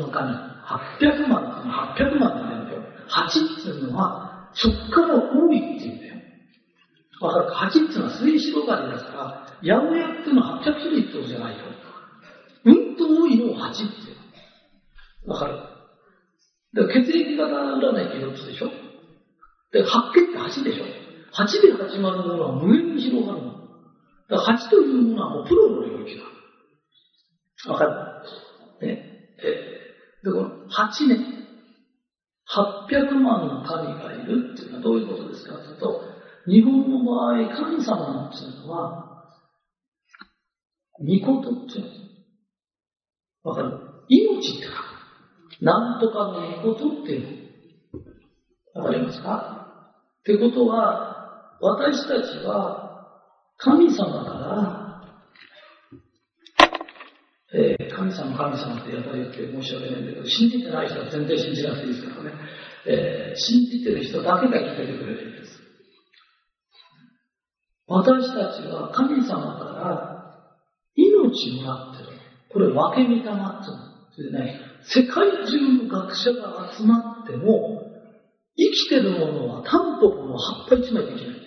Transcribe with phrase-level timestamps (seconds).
[0.00, 0.32] の紙。
[0.32, 2.82] 800万っていうのは800万って言うんだよ。
[3.10, 6.14] 8っていうのは、そっから多いっていうんだよ。
[7.20, 9.22] わかるか ?8 っていうのは末広がりだから、
[9.62, 11.64] 八百屋っていうのは800種類ってことじゃないよ。
[12.64, 13.82] うんと多いのを8って
[15.26, 15.54] わかる？
[16.74, 18.70] だから血液型占いって4つでしょ？
[19.72, 20.84] で、白血って8でしょ
[21.34, 23.52] ?8 で始まるものは無限に広がるの。
[24.28, 27.72] だから8というものはもうプロの領域だ。
[27.72, 27.90] わかる？
[30.22, 31.16] え、で、この8ね、
[32.48, 36.00] 800万の神がいるっていうのはどういうことですかというと、
[36.46, 39.08] 日本の場合、神様っていうのは、
[40.98, 41.84] 御事っていう
[43.44, 43.50] の。
[43.50, 43.78] わかる？
[44.08, 44.74] 命って書く。
[45.64, 47.52] なんとかの御事っていう
[48.74, 48.82] の。
[48.82, 49.66] わかりますか？
[50.20, 53.18] ってことは、私たちは
[53.56, 55.02] 神様から、
[57.54, 62.32] えー、神様、神様ってやたら言って申し訳ないんだけど、信じてない人は全然信じなくていいですからね。
[62.86, 65.60] えー、信じてる人だけが聞いてくれるんです。
[67.86, 70.22] 私たちは神様から
[70.96, 72.18] 命もらってる。
[72.52, 73.70] これ分け見たまって
[74.22, 74.38] いうの。
[74.40, 77.80] ね、世界中の学者が集まっても、
[78.56, 81.42] 生きてるものはタンポポの葉っぱ一枚できないんだよ。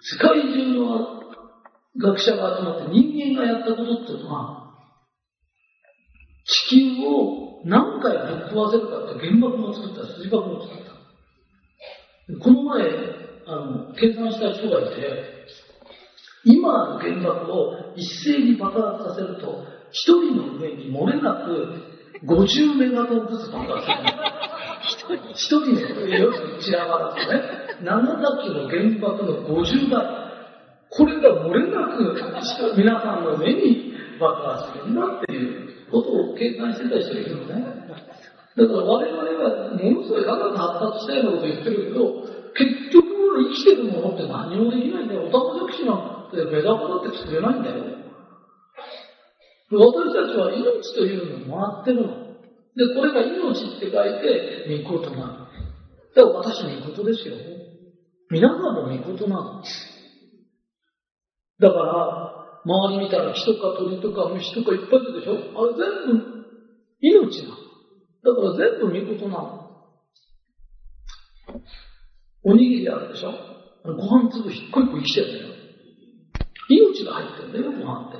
[0.00, 1.18] 世界中の
[1.96, 4.67] 学者が集まって人間がやったことっていうのは、
[6.48, 10.92] 地球を何回ぶっ壊せるかって原爆も作った、水爆も作った。
[12.42, 12.84] この前、
[13.46, 15.28] あの、計算した人がいて、
[16.44, 21.82] 今の原爆を一斉に爆発させると、一人の上に漏れなく
[22.24, 23.86] 50メガトンずつ爆発
[24.96, 25.18] する。
[25.34, 28.00] 一人の上よく散らばらすね、長
[28.36, 30.28] 崎の原爆の50倍。
[30.90, 37.78] これが漏れなく皆さんの目に爆発するんだっていうことを計算してた人がいるのね。
[38.56, 42.22] だから我々はものすごい科学発達したようなこと言ってるけど、
[42.56, 43.08] 結局
[43.38, 45.26] 生きてるものって何もできないんだよ。
[45.26, 47.98] オタマジャクシなんてメダカだって作れないんだよ。
[49.70, 52.28] 私たちは命というのをもらってるの。
[52.74, 55.48] で、これが命って書いて、御事なの。
[56.14, 57.36] だから私御事ですよ。
[58.30, 59.62] 皆さんも御事なの。
[61.60, 62.27] だから、
[62.64, 65.32] 周り見たら人か鳥とか虫とかいっぱいいるでしょ？
[65.32, 65.36] あ
[65.66, 66.24] れ全部
[67.00, 67.54] 命なの。
[68.24, 69.44] だから全部御事なの。
[72.44, 73.32] おにぎりあるでしょ？
[73.84, 75.48] ご飯粒一個一個生きてるんだよ。
[76.68, 78.18] 命が入ってるんだよ、ご飯って。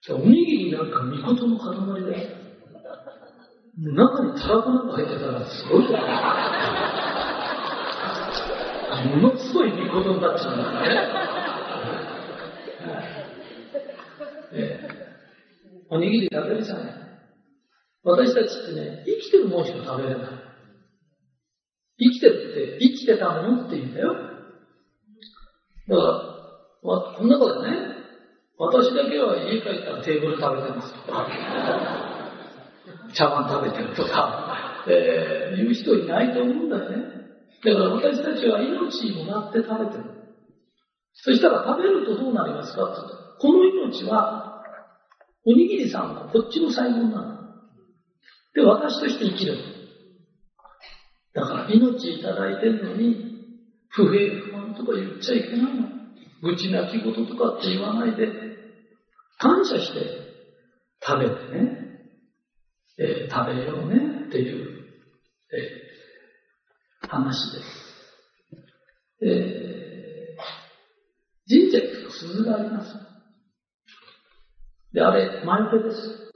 [0.00, 1.66] じゃおにぎりなんか御事の塊
[2.04, 2.28] だよ。
[3.80, 5.90] 中にたらこなんか入ってたらすごいよ。
[8.98, 11.37] ものすごい御事になっちゃうんだからね。
[15.90, 16.94] おにぎり食べるじゃない。
[18.04, 20.28] 私たちってね、生きてるもんしか食べれない。
[21.98, 24.14] 生きてるって、生きてたものって言うんだよ。
[25.88, 26.28] だから、
[26.82, 27.70] まこんなことね、
[28.58, 31.26] 私だけは家帰ったらテーブル食べてますとか、
[33.14, 37.18] 茶碗食べてるとか、えー、言う人いないと思うんだよね。
[37.64, 40.04] だから私たちは命もらって食べてる。
[41.14, 42.94] そしたら食べるとどうなりますか
[43.40, 44.47] この命は、
[45.48, 47.38] おにぎりさんのこっちの細胞なの。
[48.54, 49.56] で、私として生きる。
[51.32, 53.16] だから命いただいてるのに、
[53.88, 55.88] 不平不満とか言っちゃいけないの。
[56.42, 58.28] 愚痴泣き言とかって言わないで、
[59.38, 60.00] 感謝して
[61.02, 61.88] 食べてね、
[62.98, 64.84] えー、食べようねっていう、
[65.50, 67.88] えー、話です。
[69.22, 73.07] えー、神社行くと鈴があります。
[74.92, 76.32] で、あれ、前手です。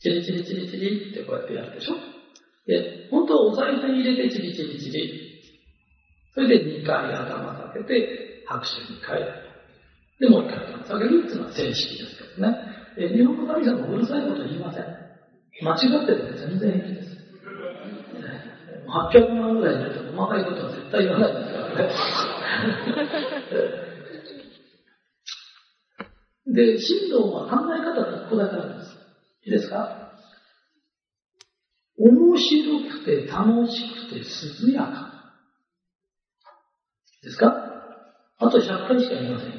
[0.00, 1.94] チリチリチリチリってこうやってやるでしょ
[2.66, 5.42] で、本当はお賽銭入れてチリチリチリ。
[6.34, 9.32] それで2回頭下げて拍手に変える。
[10.20, 12.56] で、もう1回頭下げるっていうのは正式ですけどね。
[12.96, 14.84] え日本の神様もうるさいこと言いません。
[15.62, 17.18] 間違ってるんで全然平気です。
[18.88, 21.88] 800万ぐらい入れて細かいことは絶対言わないですから
[23.82, 23.84] ね。
[26.58, 28.90] で、神道は考え方が1個だけあるんです。
[29.44, 30.10] いいですか？
[31.96, 34.18] 面白くて楽しくて
[34.66, 35.12] 涼やか。
[37.22, 37.46] ですか？
[38.38, 39.56] あと100回しか言いませんよ。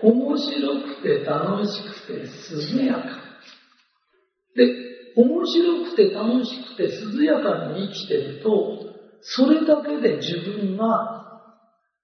[0.00, 2.12] 面白くて楽しくて
[2.78, 3.04] 涼やか。
[4.56, 4.62] で、
[5.16, 6.88] 面白くて楽しくて
[7.18, 8.78] 涼やかに生きてると、
[9.20, 11.42] それだけで自分が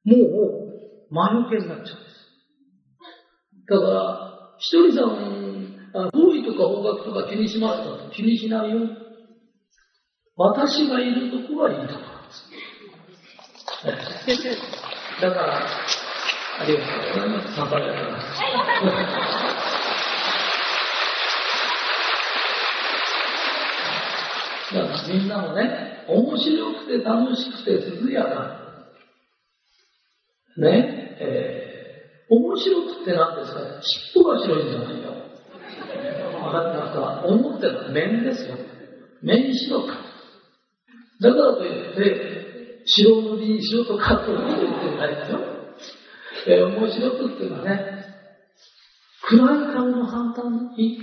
[0.05, 2.14] もう魔除けになっちゃうんです。
[3.69, 8.05] だから、ひとりさんあ方位とか方角とか気にしますか？
[8.05, 8.81] と気にしないよ。
[10.37, 12.45] 私がいるとこはいいとこなんです。
[15.23, 15.67] だから、
[16.61, 17.55] ありがとうございます。
[17.55, 18.05] 参拝 だから。
[24.73, 27.73] だからみんなもね、面白くて楽しくて
[28.03, 28.61] 涼やか
[30.57, 31.04] ね、
[33.05, 33.61] 面白くて何ですか
[34.15, 35.15] 尻尾が白いんじゃないよ。
[36.53, 38.57] なんか、思ってる面ですよ。
[39.23, 39.95] 面白か。
[41.21, 45.41] だからといって、白塗り、白とかっこいいと言ってないですよ。
[46.47, 48.05] えー、面白くっていうのはね、
[49.23, 50.45] 暗い顔の反対、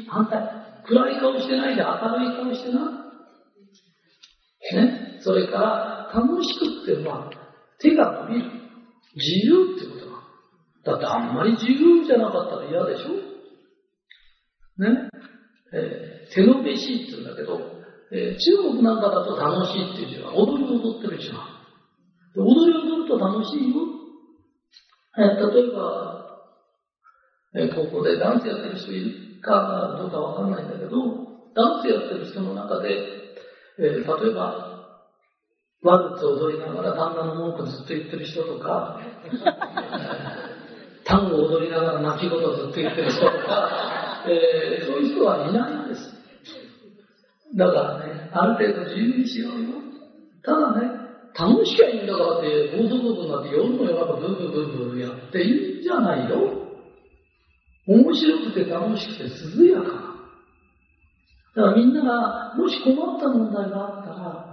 [0.08, 0.62] 反対。
[0.86, 1.90] 暗い顔してないで明
[2.20, 3.02] るい顔してな。
[4.74, 5.20] ね？
[5.22, 7.32] それから、楽しくっていうのは、
[7.80, 8.52] 手が伸びる。
[9.16, 10.12] 自由ってことだ。
[10.84, 13.14] だってあんまり自由じゃなかったら嫌でしょ？
[14.82, 15.10] ね？
[15.74, 17.60] えー、手のべしって言うんだけど、
[18.12, 21.48] えー、中国なんかだと楽しいっていう字は、踊り踊ってる字は。
[22.36, 23.76] 踊り踊ると楽しいよ。
[25.18, 26.40] えー、例えば、
[27.54, 29.00] えー、ここでダンスやってる人い
[29.36, 30.90] るかどうかわかんないんだけど、
[31.54, 32.90] ダンスやってる人の中で、
[33.80, 34.70] えー、例えば、
[35.84, 39.00] ワルツ踊りながら旦那の文句ずっと言ってる人とか、
[41.12, 46.16] 単語を踊りながら泣き言をずっと言ってる人とか、 えー、そういう人はいないんです。
[47.54, 49.70] だからね、ある程度自由にしようよ。
[50.42, 50.90] ただね、
[51.38, 56.62] 楽しきゃいいんだからって、暴走族になって夜の夜中ブーブーブーブーやっていいんじゃないよ。
[57.88, 59.24] 面白くて楽しくて
[59.60, 60.12] 涼やか。
[61.56, 64.52] だからみんなが、もし困った問題があったら、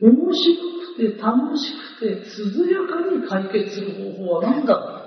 [0.00, 0.54] 面白
[0.94, 4.99] くて楽しくて涼やかに解決する方法は何だ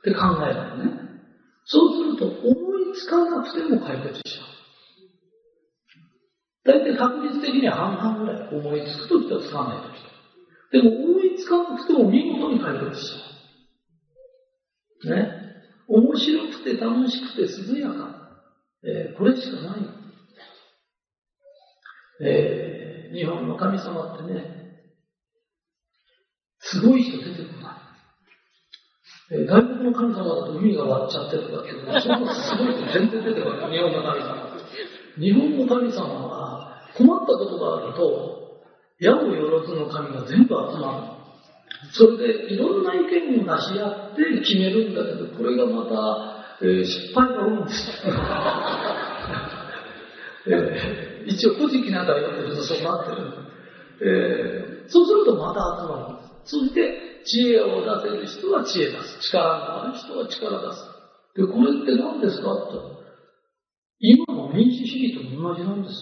[0.00, 1.00] って考えるのね。
[1.64, 4.50] そうすると思いつかなくても解決しちゃう。
[6.64, 10.00] 大体確率的には半々ぐらい思いつくときとつかないとき。
[10.72, 15.16] でも思いつかなくても見事に解決しちゃう。
[15.16, 15.40] ね。
[15.88, 17.42] 面白くて楽しくて
[17.72, 18.16] 涼やか。
[18.82, 19.80] えー、これしかない。
[22.22, 22.70] えー
[23.12, 24.44] 日本の神様ってね、
[26.60, 27.89] すごい人出てこない。
[29.30, 33.70] 外国の神様だと海が割っちゃってるとかっていうのそんなすごい人全然出てこない。
[33.70, 34.50] 日本の神様。
[35.18, 38.64] 日本の神様は困ったことがあると、
[38.98, 41.20] 矢をよろずの神が全部集まる。
[41.92, 48.02] それでいろんな意見を出し合って決めるんだけど、これがまた、えー、失敗が多いんです。
[50.46, 53.50] えー、一応古事記なんか読んでるとそうなってる。
[54.02, 56.56] えー、そうするとまた集まるんです。
[56.56, 59.18] そして知恵を出せる人は知恵出す。
[59.30, 61.00] 力のある人は力出す。
[61.36, 63.00] で、これって何ですかと。
[63.98, 65.94] 今の民主主義と同じなんです。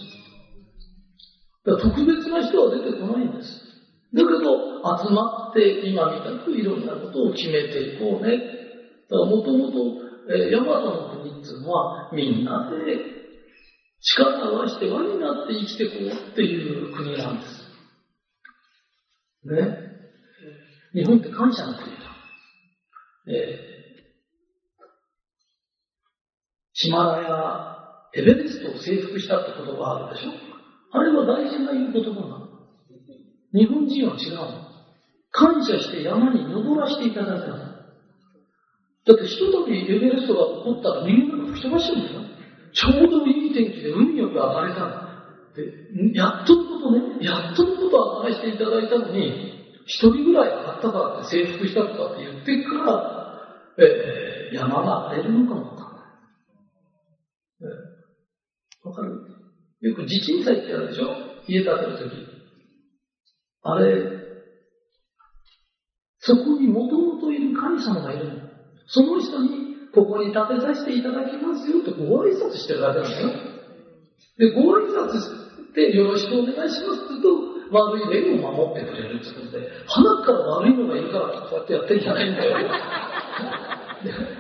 [1.67, 3.69] だから特別な人は出てこないんです。
[4.15, 8.39] だけど、集まって今みたくいろんなことを決めていこうね。
[9.11, 9.79] だからもともと、
[10.31, 13.19] えー、ヤマトの国っていうのはみんなで
[14.01, 17.59] 力を合わせて輪になって生きていこうっていう国なんです。
[19.45, 19.88] ね。
[20.95, 21.99] 日本って感謝の国だ。
[23.27, 23.37] えー、
[26.73, 27.77] ヒマラヤ、
[28.15, 30.33] エベレストを征服したって言葉あるでしょ？
[30.91, 32.49] あれは大事な言う言葉なの。
[33.53, 34.69] 日本人は違うの。
[35.31, 37.57] 感謝して山に登らせていただいたの。
[37.59, 42.21] だってひとたびエベレストが起こったら人間が吹き飛ばしてるんですよ。
[42.73, 44.91] ちょうどいい天気で運よく上がれたの
[45.55, 49.58] で、やっとのことね、やっとのこと上がらせていただいたのに、
[49.89, 52.93] 一人ぐらい上がったからって征服したとかって言ってから、
[53.79, 56.03] えー、山が荒れるのかもわかんな
[57.71, 57.75] い。
[58.85, 59.25] わ、かる？
[59.81, 61.07] よく地震災ってあるでしょ？
[61.49, 62.17] 家建てるとき。
[63.63, 64.03] あれ、
[66.19, 68.35] そこにもともといる神様がいるの。
[68.89, 73.31] その人にここに建てさせていただきますよってご挨拶してるだけなんですよ。
[74.37, 82.59] で、ご挨拶してよろしくお願いしますって言うと、悪い例を守ってくれるってことで、鼻から悪いのがいるからこうやってやってんじゃないんだよ。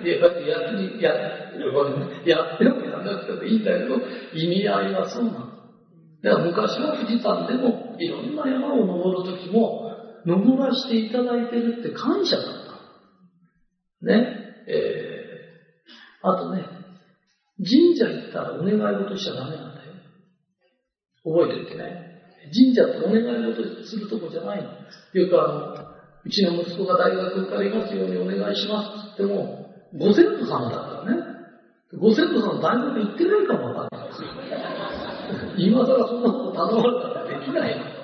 [0.02, 1.12] いや、やってや、
[2.24, 3.96] やってもやらなくてもいいんだけど、
[4.32, 5.38] 意味合いはそうなの。
[6.22, 9.84] だから昔は富士山でもいろんな山を登るときも、
[10.24, 12.46] 登らせていただいてるって感謝だっ
[14.00, 14.06] た。
[14.06, 14.36] ね。
[14.66, 15.28] えー
[16.20, 16.64] あとね、
[17.58, 19.92] 神社行ったらお願い事しちゃダメなんだよ。
[21.24, 22.07] 覚えておいてね。
[22.52, 24.70] 神社ってお願い事するとこじゃないの。
[24.70, 31.22] よくあの、うちの息子が大学受かりますようにお願いしますって言っても、ご先祖様だからね。
[31.96, 34.28] ご先祖さん大学行ってないかもわかんないですよ。
[35.56, 37.98] 今更そんなこと頼まれたらできないの。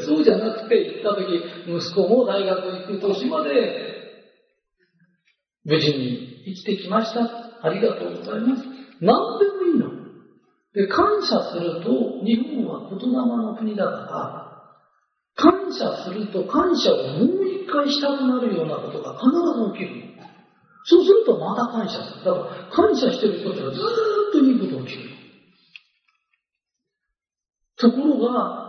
[0.00, 3.96] そうじゃなくて行った時、息子も大学行く年まで
[5.64, 7.20] 無事に生きてきました。
[7.62, 8.62] ありがとうございます。
[9.00, 9.95] 何でもいいの。
[10.76, 14.46] で、感謝すると、日本は言霊の国だから、
[15.34, 20.04] 感謝すると感謝をもう一回したくなるようなことが必ず起きる。
[20.84, 22.24] そうするとまた感謝する。
[22.24, 25.10] だから感謝してる人ってのはずーっといいこと起きる。
[27.78, 28.66] ところが、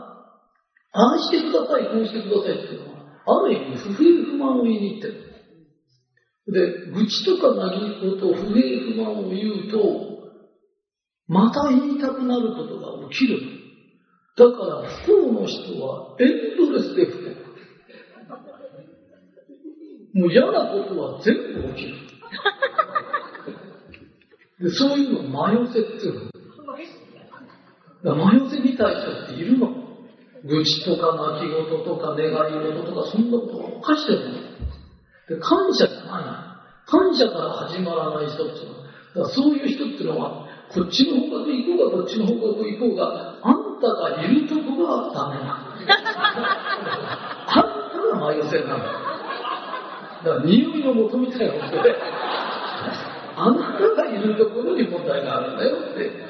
[0.93, 5.27] ああしてください、こうしてくださいっていうのは、ある意味不平不満を言いに行ってる。
[6.47, 10.06] で、愚痴とか嘆きと不平不満を言うと、
[11.27, 13.39] また言いたくなることが起きる。
[14.37, 17.47] だから不幸の人はエンドレスで不幸。
[20.13, 21.95] もう嫌なことは全部起きる。
[24.59, 26.31] でそういうのを魔寄せっていう
[28.03, 28.15] の。
[28.15, 29.87] 魔寄せみたい人っているの。
[30.45, 34.35] 愚痴とか泣き言とか願い事とかそんなことを犯してるの。
[35.27, 36.47] で感謝じゃない。
[36.89, 38.86] 感謝から始まらない人っていうのは、
[39.17, 45.57] からそういう人っていうのは、こっちの方角行こうが、こっちの方角行こうが、あんたがいるとこがダメなの。
[47.47, 48.77] あんたが迷せなの。
[48.77, 48.83] だ
[50.23, 51.95] から匂いの求みたいなことで、
[53.35, 56.26] あなたがいるところに問題があるんだよって